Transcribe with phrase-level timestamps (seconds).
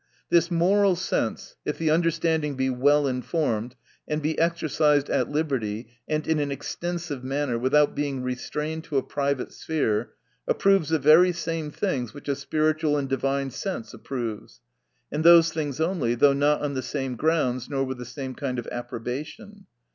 [0.31, 3.75] This moral sense, if the understanding be well informed,
[4.07, 8.97] and be exer cised at liberty, and in an extensive manner, without being restrained to
[8.97, 10.13] a private sphere,
[10.47, 14.59] approves the very same things which a spiritual and divine sense ap proves;
[15.11, 18.57] and those things only: though not on the same grounds, nor with the same kind
[18.57, 19.67] of approbation.